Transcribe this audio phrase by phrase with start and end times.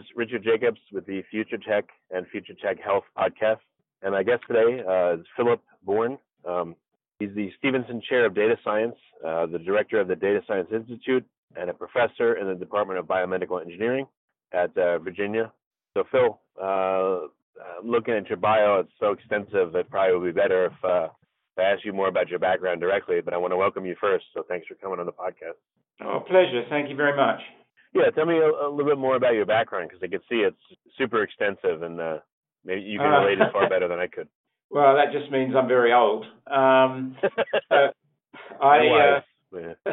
[0.00, 3.58] Is Richard Jacobs with the Future Tech and Future Tech Health podcast.
[4.02, 6.16] And my guest today uh, is Philip Bourne.
[6.48, 6.74] Um,
[7.18, 8.94] he's the Stephenson Chair of Data Science,
[9.26, 13.04] uh, the Director of the Data Science Institute, and a professor in the Department of
[13.04, 14.06] Biomedical Engineering
[14.52, 15.52] at uh, Virginia.
[15.94, 17.26] So, Phil, uh,
[17.84, 21.58] looking at your bio, it's so extensive it probably would be better if, uh, if
[21.58, 24.24] I asked you more about your background directly, but I want to welcome you first.
[24.32, 25.60] So, thanks for coming on the podcast.
[26.02, 26.64] Oh, pleasure.
[26.70, 27.40] Thank you very much.
[27.92, 30.46] Yeah, tell me a, a little bit more about your background because I can see
[30.46, 30.56] it's
[30.96, 32.18] super extensive and uh,
[32.64, 34.28] maybe you can relate uh, it far better than I could.
[34.72, 36.24] Well, that just means I'm very old.
[36.46, 37.16] Um,
[37.72, 37.82] I
[38.62, 39.20] uh,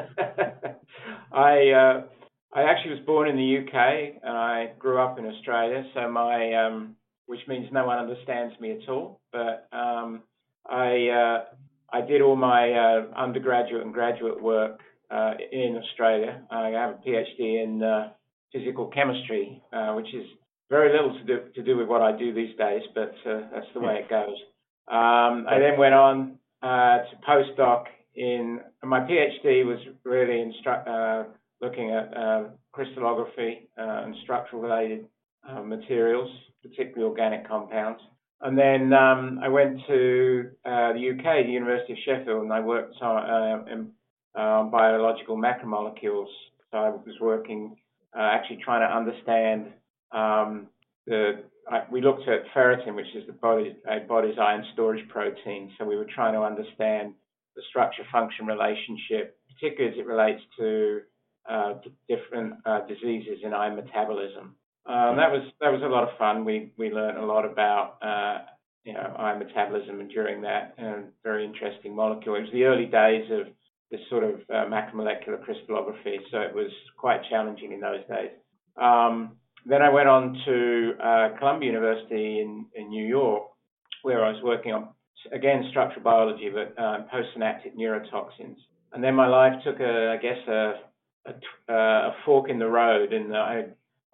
[1.32, 2.04] I uh,
[2.54, 6.54] I actually was born in the UK and I grew up in Australia, so my
[6.54, 9.20] um, which means no one understands me at all.
[9.32, 10.22] But um,
[10.70, 11.46] I uh,
[11.92, 16.42] I did all my uh, undergraduate and graduate work uh, in Australia.
[16.52, 18.10] I have a PhD in uh,
[18.52, 20.26] physical chemistry, uh, which is
[20.70, 23.68] very little to do, to do with what I do these days, but uh, that's
[23.74, 24.36] the way it goes.
[24.90, 27.86] Um, I then went on uh, to postdoc
[28.16, 31.24] in my PhD was really uh,
[31.62, 32.14] looking at
[32.72, 35.06] crystallography and structural related
[35.64, 36.30] materials,
[36.64, 38.02] particularly organic compounds.
[38.42, 42.60] And then um, I went to uh, the UK, the University of Sheffield, and I
[42.60, 43.90] worked on, uh, in
[44.38, 46.28] um, biological macromolecules.
[46.72, 47.76] So I was working
[48.18, 49.68] uh, actually trying to understand
[50.12, 50.68] um,
[51.06, 51.44] the.
[51.70, 55.72] I, we looked at ferritin, which is the body, a body's iron storage protein.
[55.78, 57.14] So we were trying to understand
[57.58, 61.02] the structure-function relationship, particularly as it relates to
[61.50, 61.74] uh,
[62.08, 64.56] different uh, diseases in iron metabolism.
[64.86, 66.46] Um, that was that was a lot of fun.
[66.46, 68.46] We we learned a lot about uh,
[68.86, 72.36] you know iron metabolism, and during that, and very interesting molecule.
[72.36, 73.48] It was the early days of
[73.92, 78.32] this sort of uh, macromolecular crystallography, so it was quite challenging in those days.
[78.82, 83.44] Um, then I went on to uh, Columbia University in, in New York,
[84.04, 84.90] where I was working on,
[85.32, 88.58] again, structural biology, but uh, postsynaptic neurotoxins.
[88.94, 90.74] And then my life took a, I guess, a,
[91.26, 93.66] a, a fork in the road, and I,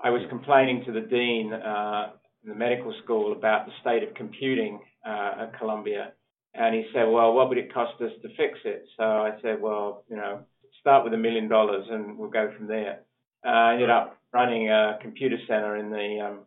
[0.03, 2.11] I was complaining to the dean uh,
[2.43, 6.13] in the medical school about the state of computing uh, at Columbia
[6.55, 8.85] and he said, well, what would it cost us to fix it?
[8.97, 10.41] So I said, well, you know,
[10.79, 12.99] start with a million dollars and we'll go from there.
[13.45, 16.39] Uh, I ended up running a computer center in the um,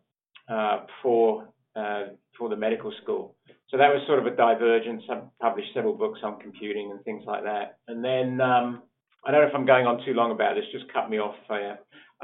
[0.49, 2.03] uh, for uh,
[2.37, 3.35] for the medical school.
[3.69, 5.03] So that was sort of a divergence.
[5.09, 7.79] I published several books on computing and things like that.
[7.87, 8.83] And then um,
[9.25, 10.63] I don't know if I'm going on too long about this.
[10.71, 11.35] Just cut me off.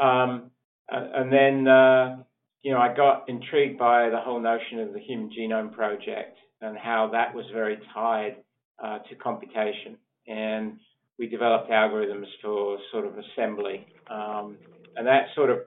[0.02, 0.52] Um,
[0.90, 2.18] and then uh,
[2.62, 6.78] you know I got intrigued by the whole notion of the Human Genome Project and
[6.78, 8.38] how that was very tied
[8.84, 9.98] uh, to computation.
[10.28, 10.80] And
[11.20, 13.86] we developed algorithms for sort of assembly.
[14.10, 14.58] Um,
[14.96, 15.60] and that sort of,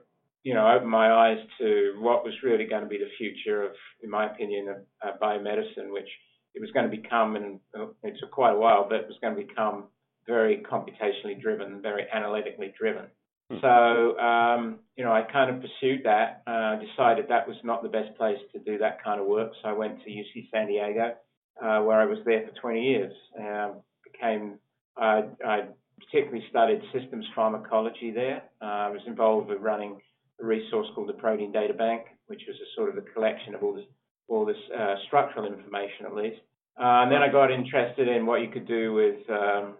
[0.43, 3.71] you know, opened my eyes to what was really going to be the future of,
[4.01, 6.09] in my opinion, of uh, biomedicine, which
[6.55, 7.59] it was going to become, and
[8.03, 9.85] it took quite a while, but it was going to become
[10.25, 13.05] very computationally driven, very analytically driven.
[13.49, 13.57] Hmm.
[13.61, 16.43] So, um, you know, I kind of pursued that.
[16.45, 19.51] Uh, decided that was not the best place to do that kind of work.
[19.61, 21.15] So I went to UC San Diego,
[21.61, 23.13] uh, where I was there for 20 years.
[23.39, 24.59] Um, became,
[25.01, 25.61] uh, I
[25.99, 28.43] particularly studied systems pharmacology there.
[28.61, 29.99] Uh, I was involved with running
[30.41, 33.63] a resource called the Protein Data Bank, which was a sort of a collection of
[33.63, 33.85] all this,
[34.27, 36.41] all this uh, structural information, at least.
[36.79, 39.75] Uh, and then I got interested in what you could do with um,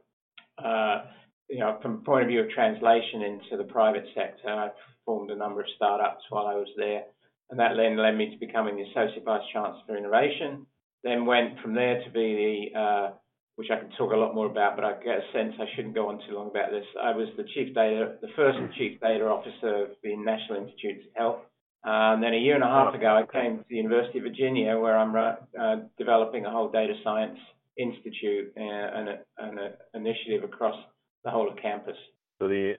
[1.49, 4.69] you know, from point of view of translation into the private sector, I
[5.05, 7.03] formed a number of startups while I was there,
[7.49, 10.65] and that then led me to becoming the Associate Vice Chancellor for Innovation.
[11.03, 13.09] Then went from there to be the, uh,
[13.55, 15.95] which I can talk a lot more about, but I get a sense I shouldn't
[15.95, 16.85] go on too long about this.
[17.01, 21.15] I was the Chief Data, the first Chief Data Officer of the National Institutes of
[21.15, 21.39] Health.
[21.85, 24.25] Uh, and then a year and a half ago, I came to the University of
[24.25, 27.39] Virginia, where I'm uh, developing a whole data science
[27.77, 29.59] institute uh, and, an
[29.93, 30.75] initiative across
[31.23, 31.97] the whole of campus.
[32.39, 32.73] So the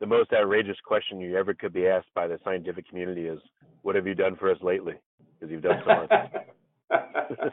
[0.00, 3.38] the most outrageous question you ever could be asked by the scientific community is,
[3.82, 6.32] "What have you done for us lately?" Because you've done so much.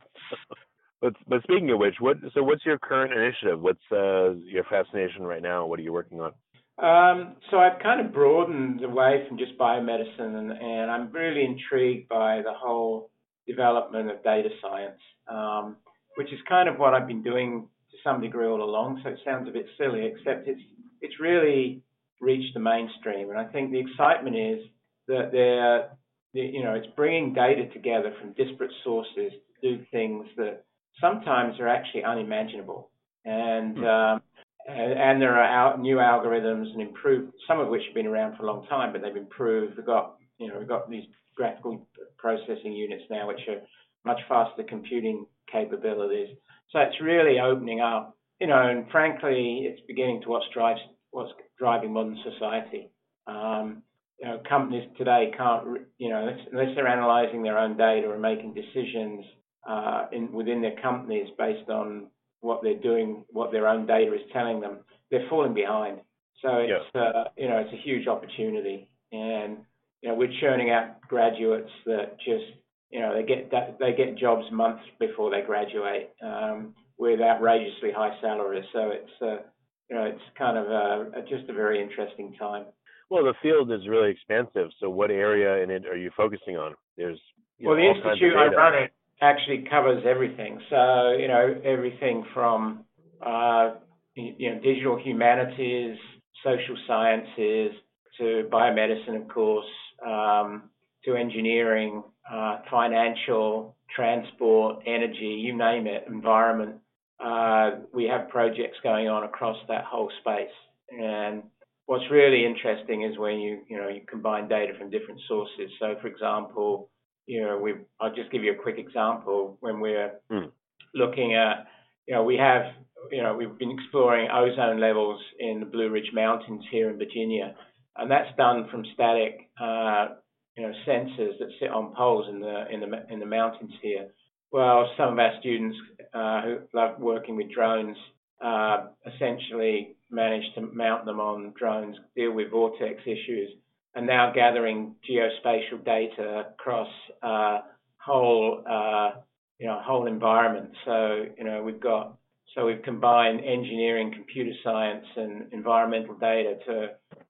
[1.02, 3.62] but but speaking of which, what so what's your current initiative?
[3.62, 5.66] What's uh, your fascination right now?
[5.66, 6.34] What are you working on?
[6.82, 12.10] Um, so I've kind of broadened away from just biomedicine, and, and I'm really intrigued
[12.10, 13.12] by the whole
[13.48, 15.78] development of data science, um,
[16.16, 17.68] which is kind of what I've been doing
[18.04, 19.02] some degree all along.
[19.04, 20.62] So it sounds a bit silly, except it's
[21.02, 21.82] it's really
[22.20, 24.60] reached the mainstream, and I think the excitement is
[25.08, 25.90] that they're
[26.34, 29.32] you know it's bringing data together from disparate sources
[29.62, 30.64] to do things that
[31.00, 32.92] sometimes are actually unimaginable,
[33.26, 33.86] and hmm.
[33.86, 34.22] um,
[34.68, 38.44] and, and there are new algorithms and improved, some of which have been around for
[38.44, 39.76] a long time, but they've improved.
[39.78, 41.06] We've got, you know, we've got these
[41.36, 41.88] graphical
[42.18, 43.62] processing units now, which are
[44.06, 46.36] much faster computing capabilities.
[46.72, 50.80] So it's really opening up, you know, and frankly, it's beginning to what drives
[51.12, 52.90] what's driving modern society.
[53.28, 53.84] Um,
[54.20, 55.66] you know, companies today can't,
[55.98, 59.26] you know, unless, unless they're analyzing their own data and making decisions
[59.68, 62.08] uh, in, within their companies based on
[62.42, 64.80] what they're doing, what their own data is telling them,
[65.10, 66.00] they're falling behind.
[66.42, 67.02] So it's yeah.
[67.02, 69.58] uh, you know it's a huge opportunity, and
[70.02, 72.46] you know we're churning out graduates that just
[72.92, 78.18] you know they get they get jobs months before they graduate um, with outrageously high
[78.22, 78.66] salaries.
[78.74, 79.44] So it's uh,
[79.90, 82.66] you know it's kind of a, a, just a very interesting time.
[83.10, 84.70] Well, the field is really expansive.
[84.80, 86.76] So what area in it are you focusing on?
[86.98, 87.20] There's
[87.60, 88.92] well, know, the institute I run it
[89.22, 90.60] actually covers everything.
[90.70, 92.86] So, you know, everything from,
[93.26, 93.76] uh,
[94.16, 95.98] you know, digital humanities,
[96.44, 97.72] social sciences,
[98.18, 99.66] to biomedicine, of course,
[100.06, 100.70] um,
[101.06, 106.76] to engineering, uh, financial, transport, energy, you name it, environment.
[107.24, 110.50] Uh, we have projects going on across that whole space.
[110.90, 111.44] And
[111.86, 115.70] what's really interesting is when you, you know, you combine data from different sources.
[115.80, 116.90] So, for example,
[117.28, 120.52] you know, we I'll just give you a quick example when we're mm.
[120.94, 121.68] looking at,
[122.08, 122.64] you know, we have,
[123.12, 127.56] you know, we've been exploring ozone levels in the Blue Ridge Mountains here in Virginia,
[127.96, 130.16] and that's done from static, uh,
[130.58, 134.08] you know, sensors that sit on poles in the in the in the mountains here.
[134.52, 135.78] Well, some of our students
[136.14, 137.98] uh, who love working with drones
[138.44, 143.50] uh, essentially managed to mount them on drones, deal with vortex issues,
[143.96, 146.90] and now gathering geospatial data across
[147.24, 147.60] uh,
[147.98, 149.12] whole uh,
[149.60, 150.72] you know whole environment.
[150.86, 152.18] So you know we've got
[152.56, 156.88] so we've combined engineering, computer science, and environmental data to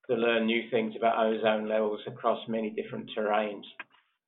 [0.09, 3.63] to learn new things about ozone levels across many different terrains,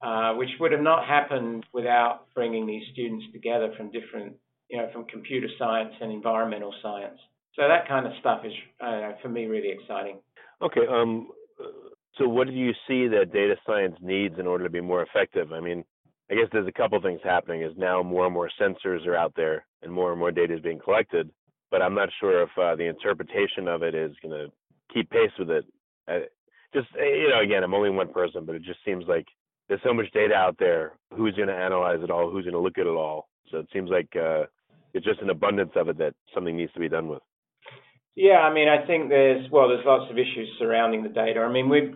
[0.02, 4.36] uh, which would have not happened without bringing these students together from different
[4.70, 7.20] you know from computer science and environmental science.
[7.56, 10.20] So that kind of stuff is uh, for me really exciting.
[10.62, 10.88] Okay.
[10.90, 11.30] Um,
[12.18, 15.52] so what do you see that data science needs in order to be more effective?
[15.52, 15.84] I mean,
[16.32, 17.62] I guess there's a couple things happening.
[17.62, 20.62] Is now more and more sensors are out there, and more and more data is
[20.62, 21.30] being collected.
[21.70, 24.52] But I'm not sure if uh, the interpretation of it is going to
[24.92, 25.66] keep pace with it.
[26.08, 26.20] Uh,
[26.74, 29.28] just uh, you know, again, I'm only one person, but it just seems like
[29.68, 30.94] there's so much data out there.
[31.16, 32.30] Who's going to analyze it all?
[32.30, 33.30] Who's going to look at it all?
[33.52, 34.46] So it seems like uh,
[34.94, 37.22] it's just an abundance of it that something needs to be done with.
[38.16, 41.40] Yeah, I mean, I think there's well, there's lots of issues surrounding the data.
[41.40, 41.96] I mean, we've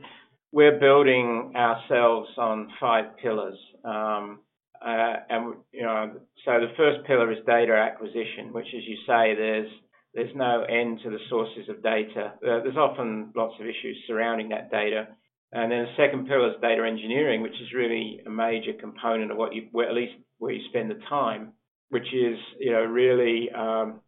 [0.51, 4.39] we're building ourselves on five pillars, um,
[4.81, 6.13] uh, and you know,
[6.45, 9.69] so the first pillar is data acquisition, which, as you say, there's
[10.17, 12.33] there's no end to the sources of data.
[12.41, 15.07] Uh, there's often lots of issues surrounding that data.
[15.51, 19.37] And then the second pillar is data engineering, which is really a major component of
[19.37, 21.53] what you, where, at least where you spend the time,
[21.89, 24.01] which is you know really um,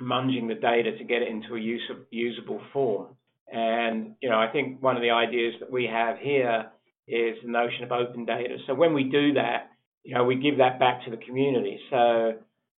[0.00, 3.08] munging the data to get it into a use usable form.
[3.52, 6.66] And you know, I think one of the ideas that we have here
[7.08, 8.58] is the notion of open data.
[8.68, 9.72] So when we do that,
[10.04, 11.80] you know, we give that back to the community.
[11.90, 12.34] So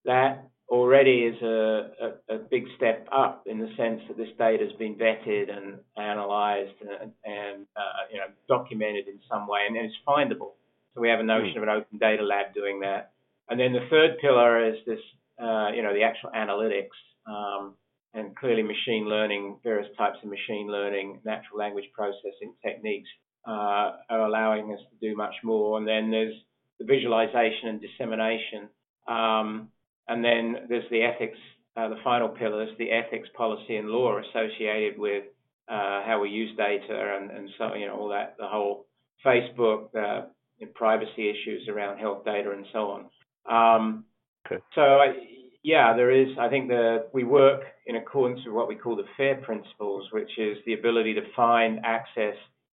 [0.06, 1.90] that already is a,
[2.28, 5.78] a, a big step up in the sense that this data has been vetted and
[5.96, 10.52] analyzed and, and uh, you know documented in some way, and it's findable.
[10.94, 11.56] So we have a notion mm.
[11.58, 13.12] of an open data lab doing that.
[13.48, 15.00] And then the third pillar is this,
[15.42, 16.96] uh, you know, the actual analytics.
[17.26, 17.74] Um,
[18.14, 23.08] and clearly machine learning, various types of machine learning, natural language processing techniques
[23.46, 25.78] uh, are allowing us to do much more.
[25.78, 26.34] And then there's
[26.78, 28.68] the visualization and dissemination.
[29.06, 29.68] Um,
[30.08, 31.38] and then there's the ethics,
[31.76, 35.24] uh, the final pillars, the ethics, policy, and law associated with
[35.68, 38.86] uh, how we use data and, and so, you know, all that, the whole
[39.24, 40.26] Facebook, uh,
[40.74, 43.04] privacy issues around health data and so on.
[43.50, 44.04] Um,
[44.46, 44.62] okay.
[44.74, 45.14] So I,
[45.62, 46.28] yeah, there is.
[46.38, 50.30] I think that we work in accordance with what we call the FAIR principles, which
[50.38, 52.34] is the ability to find, access,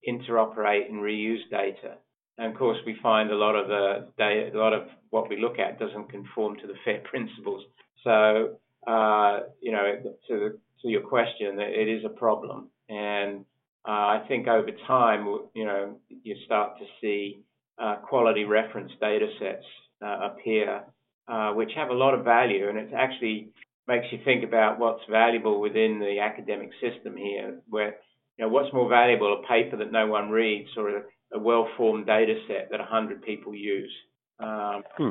[0.09, 1.97] interoperate, and reuse data.
[2.39, 5.59] And of course, we find a lot of the a lot of what we look
[5.59, 7.65] at doesn't conform to the FAIR principles.
[8.05, 12.71] So, uh, you know, to, to your question, it is a problem.
[12.89, 13.45] And
[13.87, 17.43] uh, I think over time, you know, you start to see
[17.79, 19.65] uh, quality reference data sets
[20.05, 20.83] uh, appear,
[21.29, 23.49] uh, which have a lot of value, and it actually
[23.89, 27.97] makes you think about what's valuable within the academic system here, where
[28.37, 31.03] you know what's more valuable, a paper that no one reads or a,
[31.35, 33.93] a well-formed data set that 100 people use.
[34.39, 35.11] Um, hmm.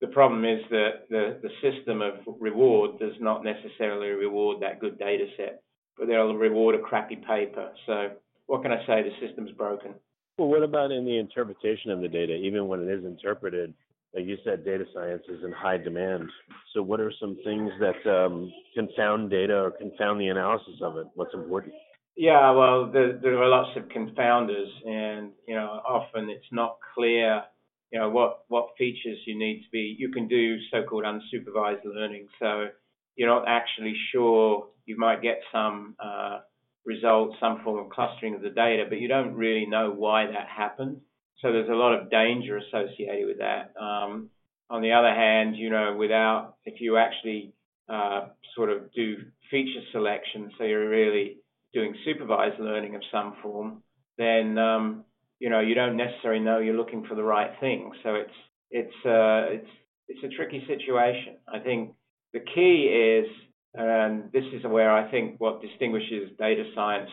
[0.00, 4.98] The problem is that the, the system of reward does not necessarily reward that good
[4.98, 5.62] data set,
[5.96, 7.70] but they'll reward a crappy paper.
[7.86, 8.10] So
[8.46, 9.02] what can I say?
[9.02, 9.94] The system's broken.
[10.38, 12.34] Well, what about in the interpretation of the data?
[12.34, 13.74] Even when it is interpreted,
[14.14, 16.28] like you said, data science is in high demand.
[16.74, 21.06] So what are some things that um, confound data or confound the analysis of it?
[21.14, 21.74] What's important?
[22.16, 27.42] Yeah, well, there, there are lots of confounders, and you know, often it's not clear
[27.90, 29.96] you know what what features you need to be.
[29.98, 32.68] You can do so-called unsupervised learning, so
[33.16, 34.68] you're not actually sure.
[34.84, 36.40] You might get some uh,
[36.84, 40.48] results, some form of clustering of the data, but you don't really know why that
[40.54, 41.00] happened.
[41.40, 43.72] So there's a lot of danger associated with that.
[43.80, 44.30] Um,
[44.70, 47.52] on the other hand, you know, without if you actually
[47.88, 49.16] uh, sort of do
[49.50, 51.38] feature selection, so you're really
[51.72, 53.82] doing supervised learning of some form,
[54.18, 55.04] then um,
[55.38, 57.92] you know you don't necessarily know you're looking for the right thing.
[58.02, 58.30] So it's
[58.70, 59.68] it's uh, it's
[60.08, 61.36] it's a tricky situation.
[61.52, 61.94] I think
[62.32, 63.26] the key is,
[63.74, 67.10] and this is where I think what distinguishes data science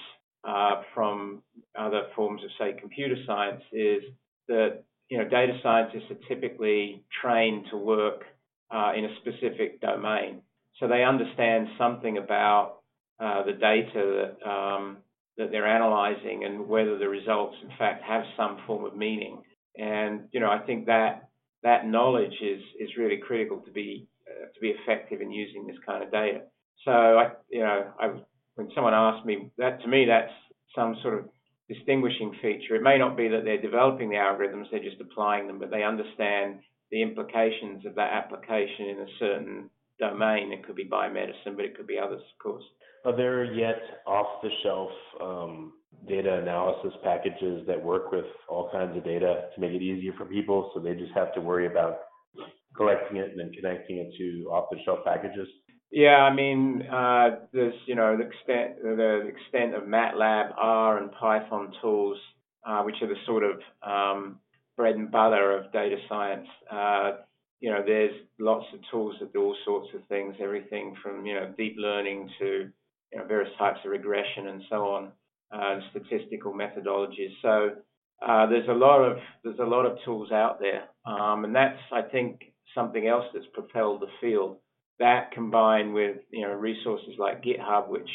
[0.47, 1.43] uh, from
[1.77, 4.03] other forms of say computer science is
[4.47, 8.23] that you know data scientists are typically trained to work
[8.71, 10.41] uh, in a specific domain,
[10.79, 12.78] so they understand something about
[13.19, 14.97] uh, the data that um,
[15.37, 19.41] that they're analyzing and whether the results, in fact, have some form of meaning.
[19.77, 21.29] And you know, I think that
[21.63, 25.77] that knowledge is is really critical to be uh, to be effective in using this
[25.85, 26.41] kind of data.
[26.85, 28.11] So I, you know, I,
[28.55, 30.31] when someone asks me that, to me, that's
[30.75, 31.29] some sort of
[31.67, 32.75] distinguishing feature.
[32.75, 35.83] It may not be that they're developing the algorithms; they're just applying them, but they
[35.83, 36.59] understand
[36.91, 40.51] the implications of that application in a certain domain.
[40.51, 42.63] It could be biomedicine, but it could be others, of course.
[43.05, 44.91] Are there yet off-the-shelf
[45.21, 45.73] um,
[46.07, 50.25] data analysis packages that work with all kinds of data to make it easier for
[50.25, 51.99] people, so they just have to worry about
[52.75, 55.47] collecting it and then connecting it to off-the-shelf packages?
[55.91, 61.11] Yeah, I mean, uh, there's you know the extent the extent of MATLAB, R, and
[61.11, 62.17] Python tools,
[62.63, 64.39] uh, which are the sort of um,
[64.77, 66.47] bread and butter of data science.
[66.71, 67.11] Uh,
[67.59, 71.33] you know, there's lots of tools that do all sorts of things, everything from you
[71.33, 72.69] know deep learning to
[73.11, 75.11] you know, various types of regression and so on,
[75.51, 77.33] uh, statistical methodologies.
[77.41, 77.71] So
[78.25, 81.79] uh, there's a lot of there's a lot of tools out there, um, and that's
[81.91, 82.41] I think
[82.75, 84.57] something else that's propelled the field.
[84.99, 88.09] That combined with you know resources like GitHub, which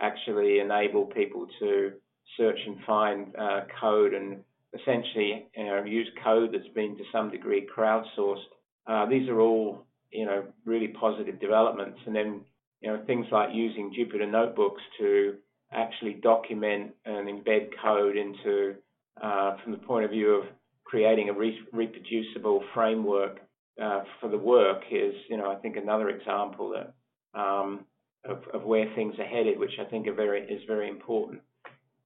[0.00, 1.92] actually enable people to
[2.36, 4.42] search and find uh, code and
[4.74, 8.44] essentially you know, use code that's been to some degree crowdsourced.
[8.86, 12.40] Uh, these are all you know really positive developments, and then
[12.80, 15.36] you know, things like using Jupyter notebooks to
[15.72, 18.74] actually document and embed code into,
[19.22, 20.44] uh, from the point of view of
[20.84, 23.40] creating a re- reproducible framework
[23.82, 26.94] uh, for the work is, you know, I think another example that,
[27.38, 27.84] um,
[28.24, 31.42] of, of, where things are headed, which I think very is very important.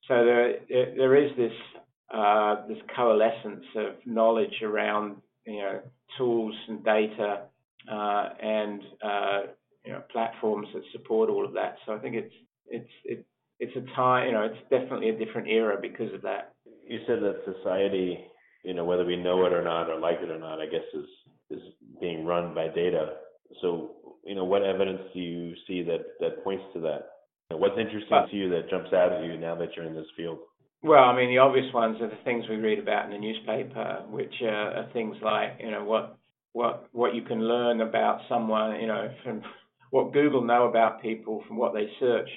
[0.08, 1.52] So there there is this
[2.12, 5.80] uh, this coalescence of knowledge around you know
[6.18, 7.42] tools and data
[7.90, 9.40] uh, and uh,
[9.84, 11.76] you know platforms that support all of that.
[11.86, 12.34] So I think it's
[12.68, 13.26] it's it,
[13.58, 16.54] it's a time you know it's definitely a different era because of that.
[16.86, 18.18] You said that society,
[18.64, 20.86] you know, whether we know it or not or like it or not, I guess
[20.94, 21.06] is
[21.50, 21.62] is
[22.00, 23.14] being run by data.
[23.60, 23.92] So
[24.24, 27.10] you know, what evidence do you see that that points to that?
[27.50, 30.38] What's interesting to you that jumps out at you now that you're in this field?
[30.82, 34.02] Well, I mean, the obvious ones are the things we read about in the newspaper,
[34.08, 36.16] which are, are things like, you know, what
[36.52, 39.42] what what you can learn about someone, you know, from
[39.90, 42.28] what Google know about people from what they search.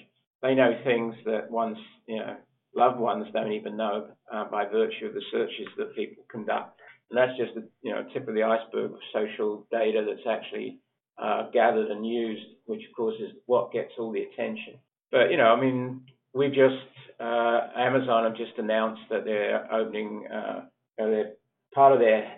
[0.42, 2.36] They know things that one's you know
[2.76, 6.80] loved ones don't even know uh, by virtue of the searches that people conduct.
[7.10, 10.80] And that's just the you know tip of the iceberg of social data that's actually
[11.22, 14.76] uh, gathered and used, which of course is what gets all the attention.
[15.12, 16.02] But you know, I mean,
[16.34, 20.62] we just uh, Amazon have just announced that they're opening, uh,
[20.98, 21.34] you know, they're
[21.74, 22.30] part of their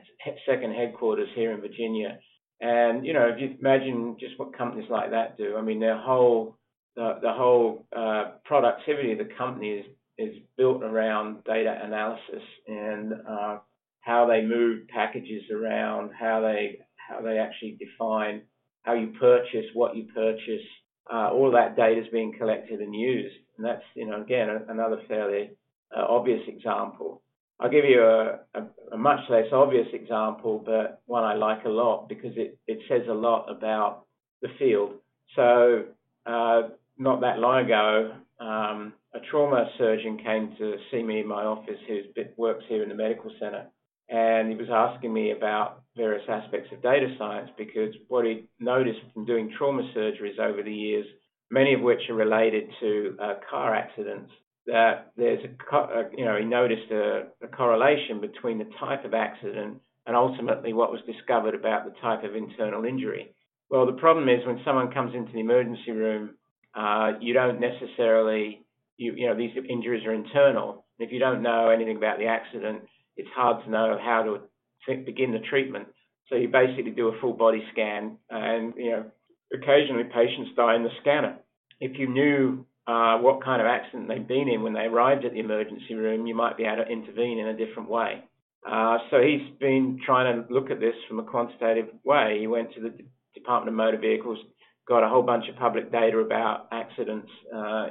[0.46, 2.20] second headquarters here in Virginia
[2.62, 5.98] and you know, if you imagine just what companies like that do, I mean, their
[5.98, 6.58] whole
[6.96, 9.86] the, the whole uh, productivity of the company is
[10.18, 13.58] is built around data analysis and uh,
[14.00, 18.42] how they move packages around, how they how they actually define
[18.84, 20.66] how you purchase, what you purchase.
[21.12, 25.02] Uh, all that data is being collected and used, and that's you know again another
[25.08, 25.52] fairly
[25.96, 27.22] uh, obvious example.
[27.60, 31.70] I'll give you a, a, a, much less obvious example, but one I like a
[31.70, 34.06] lot because it, it says a lot about
[34.42, 34.96] the field.
[35.36, 35.86] So,
[36.26, 36.62] uh,
[36.98, 41.80] not that long ago, um, a trauma surgeon came to see me in my office
[41.88, 42.02] who
[42.38, 43.68] works here in the medical center.
[44.10, 49.00] And he was asking me about various aspects of data science because what he noticed
[49.14, 51.06] from doing trauma surgeries over the years,
[51.50, 54.32] many of which are related to uh, car accidents,
[54.68, 59.78] that there's a, you know, he noticed a, a correlation between the type of accident
[60.08, 63.34] and ultimately what was discovered about the type of internal injury.
[63.70, 66.32] Well, the problem is when someone comes into the emergency room,
[66.76, 68.66] uh, you don't necessarily,
[68.98, 70.86] you, you know, these injuries are internal.
[71.00, 72.84] If you don't know anything about the accident,
[73.18, 75.88] it's hard to know how to begin the treatment.
[76.30, 79.06] So you basically do a full body scan, and you know,
[79.54, 81.38] occasionally patients die in the scanner.
[81.80, 85.34] If you knew uh, what kind of accident they'd been in when they arrived at
[85.34, 88.24] the emergency room, you might be able to intervene in a different way.
[88.70, 92.38] Uh, so he's been trying to look at this from a quantitative way.
[92.40, 94.40] He went to the D- Department of Motor Vehicles,
[94.88, 97.88] got a whole bunch of public data about accidents uh,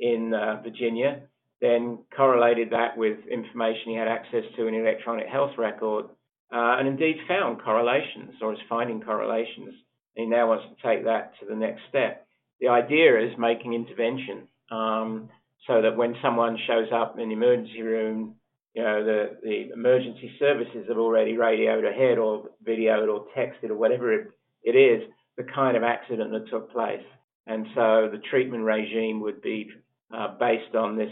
[0.00, 1.22] in uh, Virginia,
[1.60, 6.06] then correlated that with information he had access to in electronic health record,
[6.52, 9.74] uh, and indeed found correlations or is finding correlations.
[10.14, 12.25] He now wants to take that to the next step.
[12.60, 15.28] The idea is making intervention um,
[15.66, 18.36] so that when someone shows up in the emergency room,
[18.74, 23.76] you know, the, the emergency services have already radioed ahead or videoed or texted or
[23.76, 24.28] whatever it,
[24.62, 27.04] it is, the kind of accident that took place.
[27.46, 29.70] And so the treatment regime would be
[30.14, 31.10] uh, based on this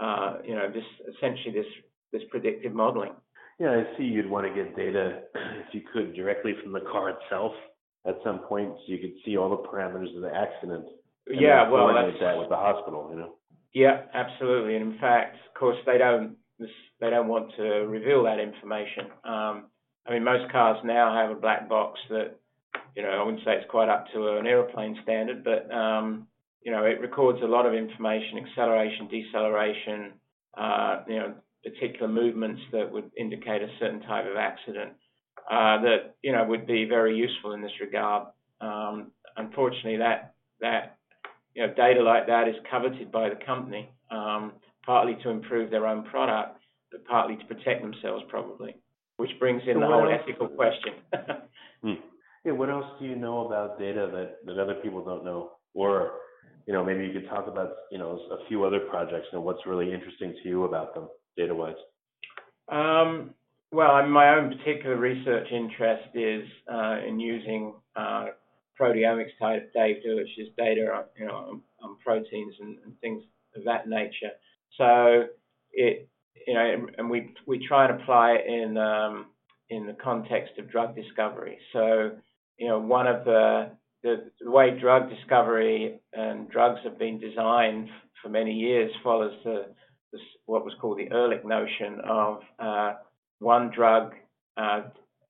[0.00, 0.84] uh, you know, this
[1.16, 1.66] essentially this
[2.12, 3.12] this predictive modeling.
[3.58, 7.10] Yeah, I see you'd want to get data if you could directly from the car
[7.10, 7.52] itself
[8.06, 10.86] at some point, so you could see all the parameters of the accident.
[11.28, 13.34] Yeah, well, that's that with the hospital, you know.
[13.74, 14.76] Yeah, absolutely.
[14.76, 16.36] And in fact, of course, they don't
[17.00, 19.06] they don't want to reveal that information.
[19.24, 19.64] Um,
[20.06, 22.36] I mean, most cars now have a black box that,
[22.94, 26.26] you know, I wouldn't say it's quite up to an aeroplane standard, but um,
[26.62, 30.12] you know, it records a lot of information, acceleration, deceleration,
[30.56, 34.92] uh, you know, particular movements that would indicate a certain type of accident
[35.50, 38.28] uh, that, you know, would be very useful in this regard.
[38.60, 40.96] Um, unfortunately, that, that,
[41.54, 44.52] you know, data like that is coveted by the company, um,
[44.84, 48.76] partly to improve their own product, but partly to protect themselves probably,
[49.16, 50.20] which brings in so the whole else?
[50.22, 50.94] ethical question.
[51.82, 51.92] hmm.
[52.44, 55.52] Yeah, what else do you know about data that, that other people don't know?
[55.74, 56.12] Or
[56.66, 59.64] you know, maybe you could talk about, you know, a few other projects and what's
[59.66, 61.76] really interesting to you about them data-wise.
[62.68, 63.34] Um,
[63.72, 68.26] well, my own particular research interest is uh, in using uh,
[68.80, 73.22] proteomics type data, which is data, you know, on, on proteins and, and, things
[73.56, 74.30] of that nature.
[74.76, 75.24] So
[75.72, 76.08] it,
[76.46, 79.26] you know, and we we try and apply it in um,
[79.70, 81.58] in the context of drug discovery.
[81.72, 82.12] So,
[82.58, 83.70] you know, one of the
[84.02, 87.88] the, the way drug discovery and drugs have been designed
[88.22, 89.66] for many years follows the,
[90.12, 92.92] the what was called the Ehrlich notion of uh,
[93.38, 94.14] one drug
[94.56, 94.82] uh,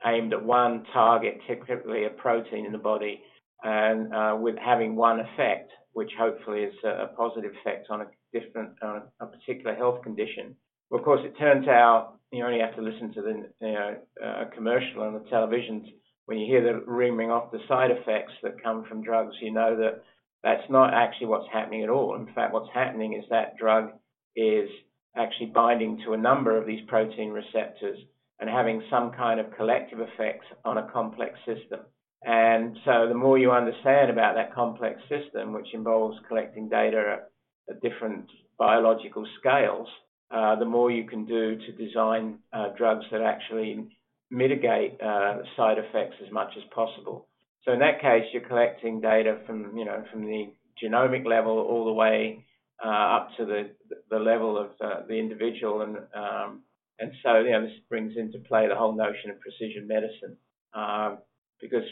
[0.05, 3.23] aimed at one target, typically a protein in the body,
[3.62, 8.71] and uh, with having one effect, which hopefully is a, positive effect on a different,
[8.83, 10.55] on a particular health condition.
[10.90, 13.97] Well, of course, it turns out you only have to listen to the you know,
[14.25, 15.87] uh, commercial on the television
[16.27, 19.77] when you hear the reaming off the side effects that come from drugs, you know
[19.77, 20.03] that
[20.42, 22.14] that's not actually what's happening at all.
[22.16, 23.90] In fact, what's happening is that drug
[24.35, 24.69] is
[25.16, 27.98] actually binding to a number of these protein receptors
[28.38, 31.81] and having some kind of collective effects on a complex system.
[32.22, 37.74] And so the more you understand about that complex system, which involves collecting data at,
[37.74, 38.26] at different
[38.59, 39.88] biological scales,
[40.31, 43.87] uh, the more you can do to design uh, drugs that actually
[44.31, 47.29] mitigate uh, side effects as much as possible.
[47.64, 50.48] So in that case, you're collecting data from you know from the
[50.83, 52.44] genomic level all the way
[52.85, 53.71] uh, up to the
[54.11, 56.62] the level of uh, the individual, and um,
[56.99, 60.37] and so you know this brings into play the whole notion of precision medicine,
[60.75, 61.19] um,
[61.61, 61.85] because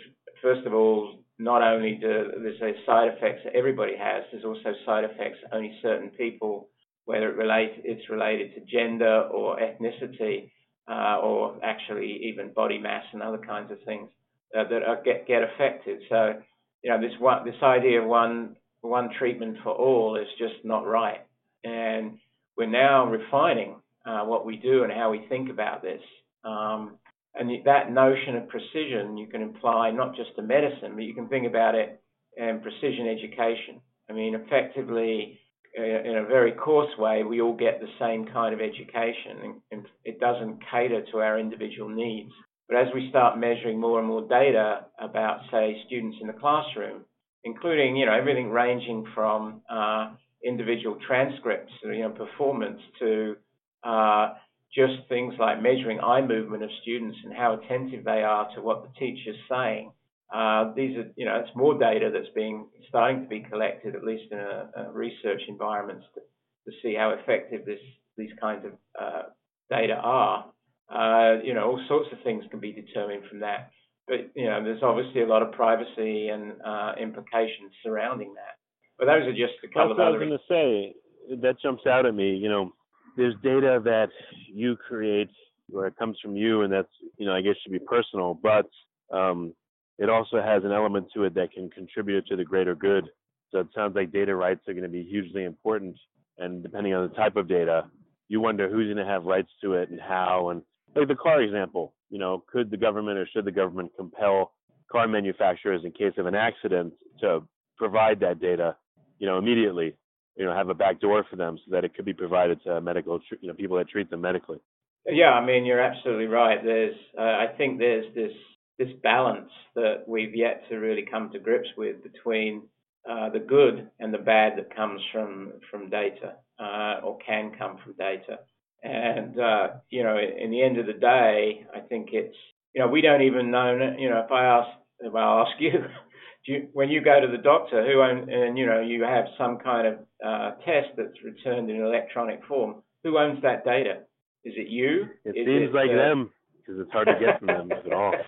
[0.42, 4.73] first of all, not only do there's a side effects that everybody has, there's also
[4.85, 6.68] side effects only certain people,
[7.07, 10.51] whether it relates it's related to gender or ethnicity
[10.88, 14.09] uh, or actually even body mass and other kinds of things
[14.57, 16.01] uh, that are, get get affected.
[16.09, 16.35] So
[16.83, 18.57] you know this one this idea of one
[18.88, 21.20] one treatment for all is just not right,
[21.64, 22.18] and
[22.57, 26.03] we're now refining uh, what we do and how we think about this.
[26.44, 26.99] Um,
[27.35, 31.29] and that notion of precision you can apply not just to medicine, but you can
[31.29, 32.01] think about it
[32.37, 33.81] in precision education.
[34.09, 35.40] I mean, effectively,
[35.77, 40.20] in a very coarse way, we all get the same kind of education, and it
[40.20, 42.31] doesn't cater to our individual needs.
[42.68, 47.05] But as we start measuring more and more data about, say, students in the classroom,
[47.44, 50.11] including you know everything ranging from uh,
[50.44, 53.37] individual transcripts, you know, performance to
[53.83, 54.35] uh,
[54.74, 58.83] just things like measuring eye movement of students and how attentive they are to what
[58.83, 59.92] the teacher's saying.
[60.33, 64.02] Uh, these are, you know, it's more data that's being starting to be collected, at
[64.02, 67.78] least in a, a research environments, to, to, see how effective this
[68.16, 69.22] these kinds of uh,
[69.70, 70.46] data are.
[70.88, 73.70] Uh, you know, all sorts of things can be determined from that.
[74.06, 78.58] But you know, there's obviously a lot of privacy and uh, implications surrounding that.
[78.98, 80.04] But those are just a couple That's of other.
[80.04, 82.34] I was going to say that jumps out at me.
[82.34, 82.72] You know,
[83.16, 84.10] there's data that
[84.52, 85.30] you create
[85.68, 88.68] where it comes from you, and that's you know I guess should be personal, but
[89.12, 89.54] um,
[89.98, 93.08] it also has an element to it that can contribute to the greater good.
[93.50, 95.96] So it sounds like data rights are going to be hugely important,
[96.38, 97.84] and depending on the type of data,
[98.28, 100.50] you wonder who's going to have rights to it and how.
[100.50, 100.62] And
[100.94, 104.52] like the car example, you know, could the government or should the government compel
[104.90, 107.42] car manufacturers in case of an accident to
[107.76, 108.76] provide that data,
[109.18, 109.96] you know, immediately
[110.37, 112.80] you know have a back door for them so that it could be provided to
[112.80, 114.59] medical you know people that treat them medically?
[115.07, 116.62] Yeah i mean you're absolutely right.
[116.62, 118.33] There's uh, i think there's this
[118.78, 122.62] this balance that we've yet to really come to grips with between
[123.09, 127.78] uh, the good and the bad that comes from from data uh, or can come
[127.85, 128.38] from data
[128.85, 132.37] and uh, you know in the end of the day i think it's
[132.75, 134.68] you know we don't even know you know if i ask
[135.01, 135.73] if i ask you
[136.47, 139.59] you, when you go to the doctor who own, and you know you have some
[139.59, 139.94] kind of
[140.25, 144.01] uh, test that's returned in electronic form, who owns that data?
[144.44, 145.07] Is it you?
[145.25, 147.92] It is seems it, like uh, them because it's hard to get from them at
[147.92, 148.14] all.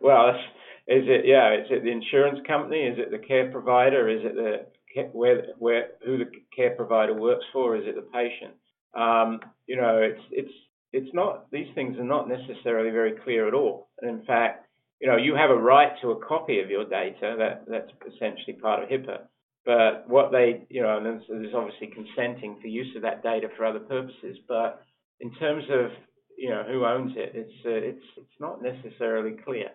[0.00, 0.30] Well,
[0.86, 1.54] is it yeah?
[1.54, 2.78] Is it the insurance company?
[2.78, 4.08] Is it the care provider?
[4.08, 7.76] Is it the where where who the care provider works for?
[7.76, 8.54] Is it the patient?
[8.96, 10.52] Um, you know, it's it's
[10.92, 13.88] it's not these things are not necessarily very clear at all.
[14.00, 14.66] And in fact,
[15.00, 17.36] you know, you have a right to a copy of your data.
[17.38, 19.20] That that's essentially part of HIPAA.
[19.64, 23.66] But what they, you know, and there's, obviously consenting for use of that data for
[23.66, 24.38] other purposes.
[24.48, 24.82] But
[25.20, 25.90] in terms of,
[26.38, 29.68] you know, who owns it, it's uh, it's it's not necessarily clear.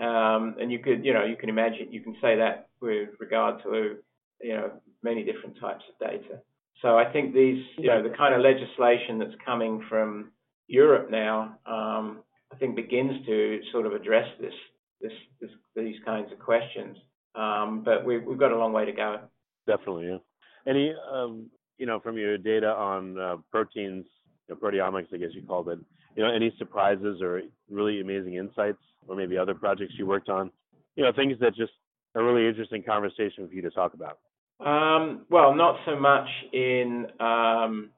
[0.00, 3.62] Um, and you could, you know, you can imagine, you can say that with regard
[3.64, 3.96] to,
[4.40, 4.70] you know,
[5.02, 6.40] many different types of data.
[6.82, 10.32] So I think these, you know, the kind of legislation that's coming from
[10.66, 14.54] Europe now, um, I think begins to sort of address this
[15.00, 16.96] this, this these kinds of questions.
[17.34, 19.20] Um, but we, we've got a long way to go.
[19.66, 20.08] Definitely.
[20.08, 20.18] Yeah.
[20.66, 24.06] Any um, you know from your data on uh, proteins,
[24.48, 25.78] you know, proteomics, I guess you called it.
[26.16, 30.50] You know, any surprises or really amazing insights, or maybe other projects you worked on?
[30.96, 31.72] You know, things that just
[32.14, 34.18] a really interesting conversation for you to talk about.
[34.64, 37.90] Um, well, not so much in um,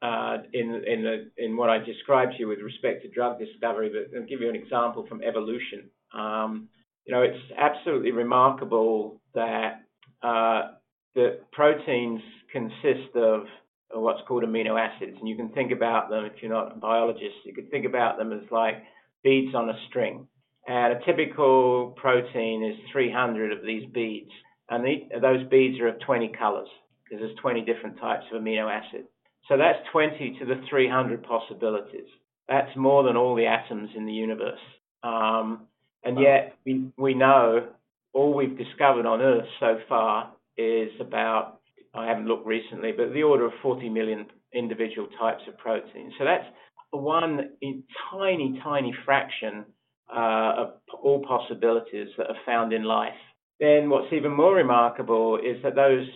[0.00, 3.90] uh, in in the, in what I described to you with respect to drug discovery,
[3.90, 5.90] but I'll give you an example from evolution.
[6.14, 6.68] Um,
[7.04, 9.82] you know, it's absolutely remarkable that
[10.22, 10.72] uh,
[11.14, 12.20] that proteins
[12.52, 13.44] consist of
[13.92, 17.36] what's called amino acids, and you can think about them if you're not a biologist,
[17.44, 18.82] you could think about them as like
[19.22, 20.26] beads on a string.
[20.66, 24.30] And a typical protein is 300 of these beads,
[24.70, 26.68] and the, those beads are of 20 colors
[27.04, 29.04] because there's 20 different types of amino acid.
[29.48, 32.08] So that's 20 to the 300 possibilities.
[32.48, 34.60] That's more than all the atoms in the universe.
[35.02, 35.66] Um,
[36.02, 37.68] and yet we, we know
[38.12, 41.60] all we've discovered on Earth so far is about,
[41.94, 46.12] I haven't looked recently, but the order of 40 million individual types of proteins.
[46.18, 46.46] So that's
[46.90, 47.50] one
[48.10, 49.64] tiny, tiny fraction
[50.14, 53.12] uh, of all possibilities that are found in life.
[53.60, 56.06] Then what's even more remarkable is that those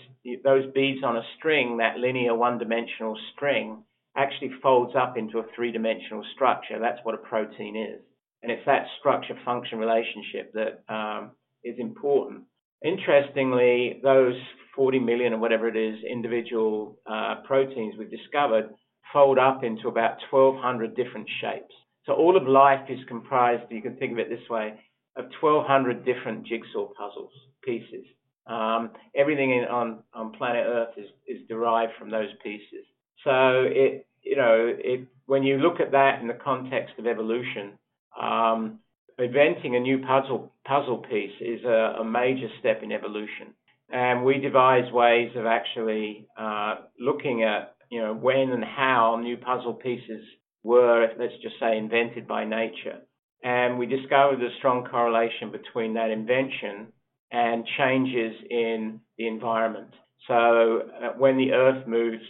[0.45, 3.83] those beads on a string, that linear one-dimensional string,
[4.17, 6.79] actually folds up into a three-dimensional structure.
[6.79, 8.03] That's what a protein is,
[8.43, 11.31] and it's that structure-function relationship that um,
[11.65, 12.43] is important.
[12.85, 14.35] Interestingly, those
[14.77, 18.71] 40 million or whatever it is individual uh, proteins we've discovered
[19.13, 21.75] fold up into about 1,200 different shapes.
[22.07, 24.75] So all of life is comprised, you can think of it this way,
[25.19, 28.07] of 1,200 different jigsaw puzzles, pieces.
[28.47, 32.87] Um, everything in, on, on planet Earth is, is derived from those pieces.
[33.25, 37.73] So it, you know, it, when you look at that in the context of evolution,
[38.21, 38.79] um,
[39.19, 43.55] inventing a new puzzle puzzle piece is a, a, major step in evolution.
[43.91, 49.37] And we devise ways of actually uh, looking at, you know, when and how new
[49.37, 50.23] puzzle pieces
[50.63, 53.01] were, let's just say, invented by nature.
[53.43, 56.89] And we discovered a strong correlation between that invention
[57.31, 59.91] and changes in the environment.
[60.27, 62.23] So uh, when the Earth moves,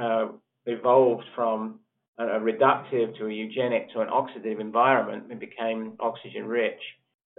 [0.00, 0.28] uh,
[0.66, 1.80] evolved from
[2.18, 6.80] a, a reductive to a eugenic to an oxidative environment and became oxygen rich,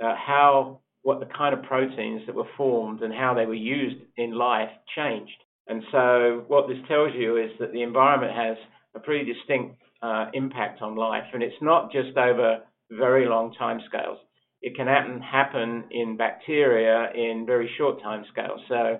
[0.03, 3.97] uh, how what the kind of proteins that were formed and how they were used
[4.17, 5.31] in life changed.
[5.67, 8.57] And so what this tells you is that the environment has
[8.95, 12.59] a pretty distinct uh, impact on life, and it's not just over
[12.91, 14.17] very long time scales.
[14.61, 18.61] It can happen, happen in bacteria in very short time scales.
[18.67, 18.99] So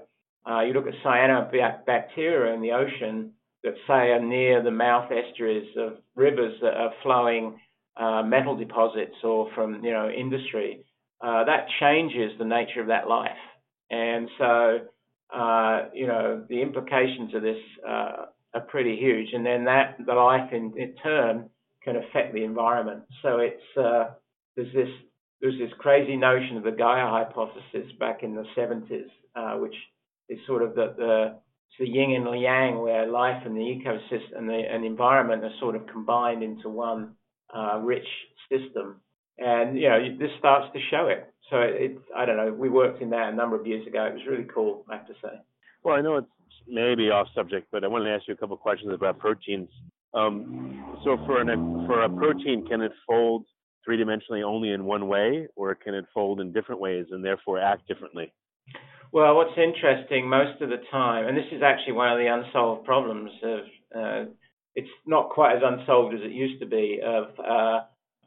[0.50, 5.70] uh, you look at cyanobacteria in the ocean that say are near the mouth estuaries
[5.78, 7.60] of rivers that are flowing
[7.98, 10.84] uh, metal deposits or from you know industry.
[11.22, 13.30] Uh, that changes the nature of that life,
[13.92, 14.80] and so
[15.36, 18.26] uh, you know the implications of this uh,
[18.56, 19.28] are pretty huge.
[19.34, 21.50] And then that the life in, in turn
[21.84, 23.04] can affect the environment.
[23.22, 24.12] So it's uh,
[24.56, 24.90] there's this
[25.42, 29.74] there's this crazy notion of the Gaia hypothesis back in the 70s, uh, which
[30.30, 31.40] is sort of the, the
[31.80, 35.54] the yin and the yang, where life and the ecosystem and the, and environment are
[35.60, 37.14] sort of combined into one
[37.56, 38.08] uh, rich
[38.52, 38.98] system.
[39.38, 41.34] And you know, this starts to show it.
[41.50, 42.54] So it's I don't know.
[42.54, 44.06] We worked in that a number of years ago.
[44.06, 45.40] It was really cool, I have to say.
[45.84, 46.28] Well, I know it's
[46.68, 49.70] maybe off subject, but I wanted to ask you a couple of questions about proteins.
[50.14, 50.71] Um,
[51.04, 51.48] so for an
[51.88, 53.46] for a protein, can it fold
[53.84, 57.60] three dimensionally only in one way, or can it fold in different ways and therefore
[57.60, 58.32] act differently?
[59.12, 62.86] Well, what's interesting most of the time, and this is actually one of the unsolved
[62.86, 63.60] problems of,
[63.94, 64.32] uh,
[64.76, 67.80] it's not quite as unsolved as it used to be of uh,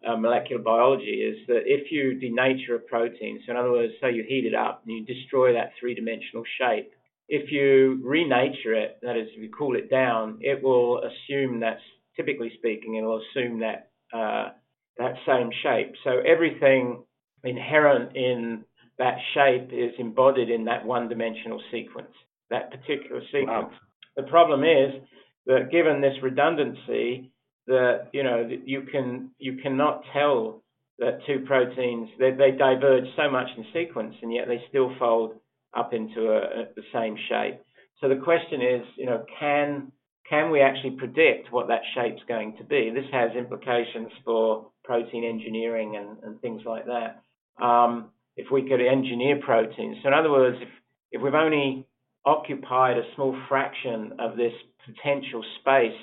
[0.07, 4.13] uh, molecular biology, is that if you denature a protein, so in other words, say
[4.13, 6.93] you heat it up and you destroy that three-dimensional shape,
[7.29, 11.79] if you renature it, that is, if you cool it down, it will assume that,
[12.17, 14.51] typically speaking, it will assume that uh,
[14.99, 15.95] that same shape.
[16.05, 17.03] So everything
[17.43, 18.65] inherent in
[18.99, 22.15] that shape is embodied in that one-dimensional sequence,
[22.51, 23.49] that particular sequence.
[23.49, 23.71] Wow.
[24.17, 25.03] The problem is
[25.47, 27.33] that given this redundancy,
[27.67, 30.63] that you know you can you cannot tell
[30.99, 35.33] that two proteins they, they diverge so much in sequence and yet they still fold
[35.77, 37.61] up into a, a, the same shape.
[38.01, 39.91] So the question is, you know, can
[40.29, 42.91] can we actually predict what that shape's going to be?
[42.95, 47.23] This has implications for protein engineering and, and things like that.
[47.65, 49.99] Um, if we could engineer proteins.
[50.03, 50.69] So in other words, if,
[51.13, 51.87] if we've only
[52.25, 54.53] occupied a small fraction of this
[54.87, 55.97] potential space,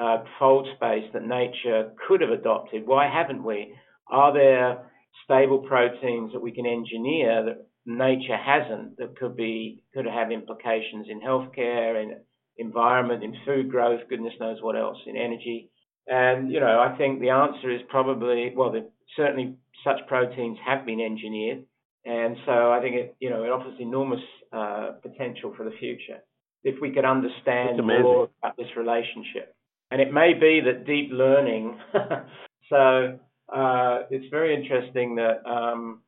[0.00, 3.74] uh, fold space that nature could have adopted, why haven't we?
[4.10, 4.90] Are there
[5.24, 11.06] stable proteins that we can engineer that nature hasn't that could be could have implications
[11.08, 12.16] in healthcare and
[12.58, 15.70] environment, in food growth, goodness knows what else, in energy.
[16.06, 20.86] And you know, I think the answer is probably well, the, certainly such proteins have
[20.86, 21.64] been engineered.
[22.04, 24.20] And so I think it, you know, it offers enormous
[24.52, 26.18] uh, potential for the future
[26.62, 29.54] if we could understand more about this relationship.
[29.90, 31.78] And it may be that deep learning.
[32.68, 33.18] so
[33.54, 36.00] uh, it's very interesting that um,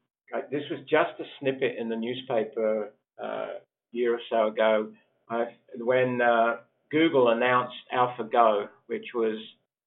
[0.50, 3.48] this was just a snippet in the newspaper uh, a
[3.92, 4.88] year or so ago
[5.78, 6.56] when uh,
[6.90, 9.38] Google announced AlphaGo, which was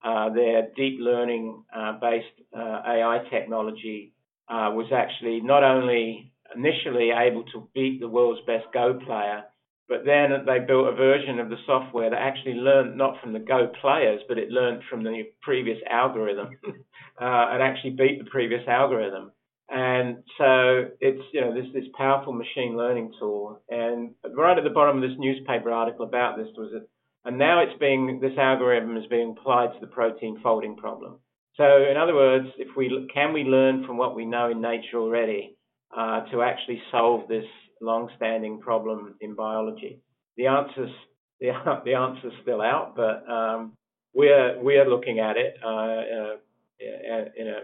[0.04, 4.13] uh, their deep learning uh, based AI technology
[4.49, 9.43] was actually not only initially able to beat the world's best Go player,
[9.88, 13.39] but then they built a version of the software that actually learned not from the
[13.39, 16.58] Go players, but it learned from the previous algorithm
[17.19, 19.32] and actually beat the previous algorithm.
[19.71, 23.62] And so it's you know this this powerful machine learning tool.
[23.69, 26.89] And right at the bottom of this newspaper article about this was it,
[27.23, 31.19] and now it's being this algorithm is being applied to the protein folding problem.
[31.55, 34.97] So, in other words, if we can we learn from what we know in nature
[34.97, 35.55] already
[35.95, 37.45] uh, to actually solve this
[37.81, 39.99] long-standing problem in biology?
[40.36, 40.91] The answer's
[41.39, 41.51] the,
[41.86, 43.77] the answer's still out, but um,
[44.13, 47.60] we're we're looking at it uh, uh, in a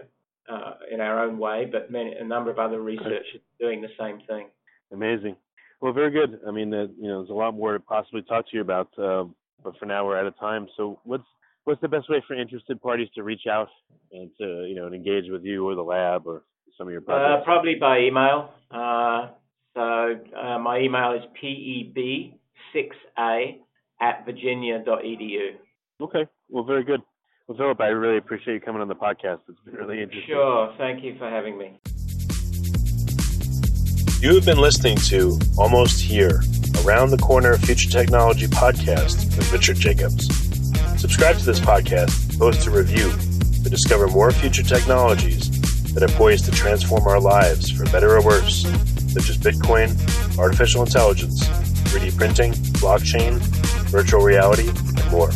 [0.50, 4.20] uh, in our own way, but many, a number of other researchers doing the same
[4.26, 4.48] thing.
[4.92, 5.36] Amazing.
[5.80, 6.40] Well, very good.
[6.46, 8.88] I mean, uh, you know, there's a lot more to possibly talk to you about,
[8.98, 9.24] uh,
[9.62, 10.66] but for now we're out of time.
[10.76, 11.26] So, what's
[11.64, 13.68] what's the best way for interested parties to reach out
[14.10, 16.42] and to you know and engage with you or the lab or
[16.76, 17.42] some of your projects?
[17.42, 18.50] Uh, probably by email.
[18.70, 19.28] Uh,
[19.74, 23.58] so uh, my email is peb6a
[24.00, 25.56] at virginia.edu.
[26.00, 26.26] Okay.
[26.48, 27.02] Well, very good.
[27.48, 29.38] Well, Philip, I really appreciate you coming on the podcast.
[29.48, 30.34] It's been really interesting.
[30.34, 30.74] Sure.
[30.76, 31.80] Thank you for having me.
[34.20, 36.42] You have been listening to Almost Here,
[36.84, 40.26] Around the Corner Future Technology podcast with Richard Jacobs.
[41.00, 43.10] Subscribe to this podcast, post a review
[43.62, 45.48] to discover more future technologies
[45.94, 48.64] that are poised to transform our lives for better or worse,
[49.10, 49.88] such as Bitcoin,
[50.38, 51.46] artificial intelligence,
[51.88, 53.38] 3D printing, blockchain,
[53.88, 55.30] virtual reality, and more.